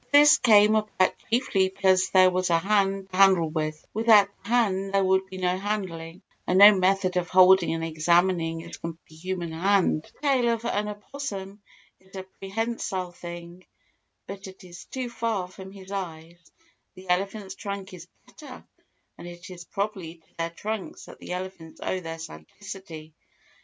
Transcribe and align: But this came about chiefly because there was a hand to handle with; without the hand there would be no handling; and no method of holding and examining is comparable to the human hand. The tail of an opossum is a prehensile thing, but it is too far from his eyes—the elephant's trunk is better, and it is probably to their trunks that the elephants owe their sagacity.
But 0.05 0.13
this 0.13 0.39
came 0.39 0.73
about 0.75 1.13
chiefly 1.29 1.69
because 1.69 2.09
there 2.09 2.31
was 2.31 2.49
a 2.49 2.57
hand 2.57 3.11
to 3.11 3.17
handle 3.17 3.51
with; 3.51 3.85
without 3.93 4.29
the 4.41 4.49
hand 4.49 4.95
there 4.95 5.03
would 5.03 5.27
be 5.27 5.37
no 5.37 5.55
handling; 5.59 6.23
and 6.47 6.57
no 6.57 6.73
method 6.73 7.17
of 7.17 7.29
holding 7.29 7.75
and 7.75 7.83
examining 7.83 8.61
is 8.61 8.77
comparable 8.77 8.99
to 9.07 9.09
the 9.09 9.15
human 9.19 9.51
hand. 9.51 10.11
The 10.15 10.21
tail 10.27 10.49
of 10.53 10.65
an 10.65 10.87
opossum 10.87 11.61
is 11.99 12.15
a 12.15 12.23
prehensile 12.23 13.11
thing, 13.11 13.67
but 14.25 14.47
it 14.47 14.63
is 14.63 14.85
too 14.85 15.07
far 15.07 15.47
from 15.47 15.71
his 15.71 15.91
eyes—the 15.91 17.07
elephant's 17.07 17.53
trunk 17.53 17.93
is 17.93 18.07
better, 18.25 18.63
and 19.19 19.27
it 19.27 19.51
is 19.51 19.65
probably 19.65 20.15
to 20.15 20.37
their 20.39 20.49
trunks 20.49 21.05
that 21.05 21.19
the 21.19 21.33
elephants 21.33 21.79
owe 21.79 21.99
their 21.99 22.17
sagacity. 22.17 23.13